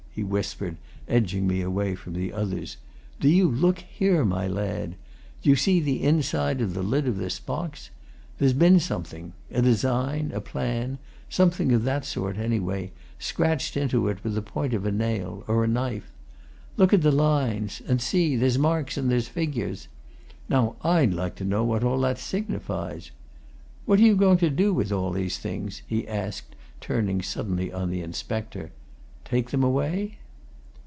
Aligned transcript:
he 0.13 0.25
whispered, 0.25 0.75
edging 1.07 1.47
me 1.47 1.61
away 1.61 1.95
from 1.95 2.11
the 2.15 2.33
others. 2.33 2.75
"Do 3.21 3.29
you 3.29 3.47
look 3.47 3.79
here, 3.79 4.25
my 4.25 4.45
lad! 4.45 4.95
D'ye 5.41 5.53
see 5.55 5.79
the 5.79 6.03
inside 6.03 6.59
of 6.59 6.73
the 6.73 6.83
lid 6.83 7.07
of 7.07 7.15
this 7.15 7.39
box? 7.39 7.91
There's 8.37 8.51
been 8.51 8.81
something 8.81 9.31
a 9.49 9.61
design, 9.61 10.33
a 10.35 10.41
plan, 10.41 10.99
something 11.29 11.71
of 11.71 11.85
that 11.85 12.03
sort, 12.03 12.35
anyway 12.37 12.91
scratched 13.19 13.77
into 13.77 14.09
it 14.09 14.21
with 14.21 14.33
the 14.33 14.41
point 14.41 14.73
of 14.73 14.85
a 14.85 14.91
nail, 14.91 15.45
or 15.47 15.63
a 15.63 15.67
knife. 15.69 16.11
Look 16.75 16.91
at 16.93 17.03
the 17.03 17.11
lines 17.13 17.81
and 17.87 18.01
see, 18.01 18.35
there's 18.35 18.57
marks 18.59 18.97
and 18.97 19.09
there's 19.09 19.29
figures! 19.29 19.87
Now 20.49 20.75
I'd 20.81 21.13
like 21.13 21.35
to 21.35 21.45
know 21.45 21.63
what 21.63 21.85
all 21.85 22.01
that 22.01 22.19
signifies? 22.19 23.11
What 23.85 23.97
are 24.01 24.03
you 24.03 24.17
going 24.17 24.39
to 24.39 24.49
do 24.49 24.73
with 24.73 24.91
all 24.91 25.11
these 25.13 25.39
things?" 25.39 25.83
he 25.87 26.05
asked, 26.05 26.53
turning 26.81 27.21
suddenly 27.21 27.71
on 27.71 27.89
the 27.91 28.01
inspector. 28.01 28.71
"Take 29.23 29.51
them 29.51 29.63
away?" 29.63 30.17